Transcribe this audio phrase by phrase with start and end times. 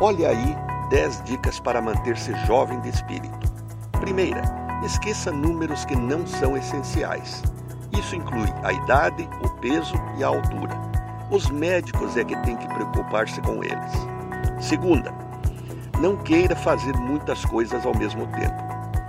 [0.00, 0.56] Olhe aí
[0.90, 3.36] 10 dicas para manter-se jovem de espírito.
[3.98, 4.42] Primeira,
[4.84, 7.42] esqueça números que não são essenciais.
[7.98, 10.78] Isso inclui a idade, o peso e a altura.
[11.32, 13.92] Os médicos é que têm que preocupar-se com eles.
[14.60, 15.12] Segunda,
[16.00, 18.62] não queira fazer muitas coisas ao mesmo tempo.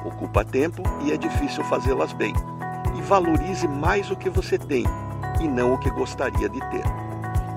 [0.04, 2.34] Ocupa tempo e é difícil fazê-las bem.
[2.98, 4.86] E valorize mais o que você tem
[5.40, 6.84] e não o que gostaria de ter.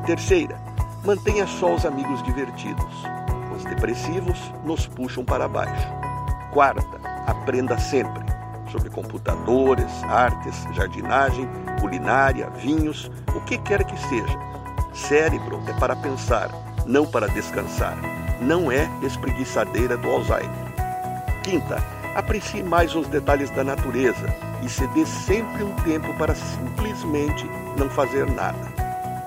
[0.04, 0.60] Terceira,
[1.02, 3.21] mantenha só os amigos divertidos.
[3.62, 5.88] Os depressivos nos puxam para baixo.
[6.52, 8.24] Quarta, aprenda sempre
[8.72, 11.48] sobre computadores, artes, jardinagem,
[11.80, 14.38] culinária, vinhos, o que quer que seja.
[14.92, 16.50] Cérebro é para pensar,
[16.86, 17.96] não para descansar.
[18.40, 20.50] Não é espreguiçadeira do Alzheimer.
[21.44, 21.76] Quinta,
[22.16, 24.26] aprecie mais os detalhes da natureza
[24.60, 27.48] e se dê sempre um tempo para simplesmente
[27.78, 28.72] não fazer nada.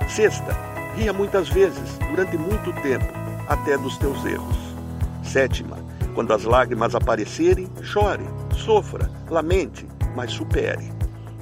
[0.09, 0.53] Sexta,
[0.95, 4.57] ria muitas vezes, durante muito tempo, até dos teus erros.
[5.23, 5.77] Sétima,
[6.13, 8.23] quando as lágrimas aparecerem, chore,
[8.55, 10.91] sofra, lamente, mas supere.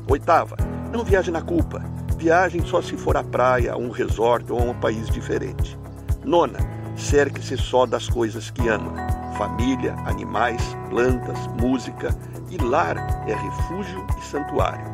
[0.10, 0.58] Oitava,
[0.92, 1.84] não viaje na culpa.
[2.18, 5.78] Viagem só se for à praia, a um resort ou a um país diferente.
[6.24, 6.60] Nona,
[6.96, 8.94] cerque-se só das coisas que ama.
[9.38, 12.16] Família, animais, plantas, música
[12.50, 14.86] e lar é refúgio e santuário.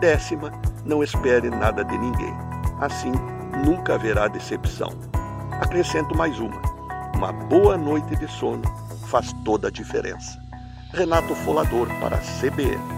[0.00, 0.52] Décima,
[0.84, 2.34] não espere nada de ninguém.
[2.80, 3.12] Assim,
[3.64, 4.92] nunca haverá decepção.
[5.60, 6.62] Acrescento mais uma.
[7.16, 8.62] Uma boa noite de sono
[9.08, 10.40] faz toda a diferença.
[10.92, 12.97] Renato Folador para a CBN.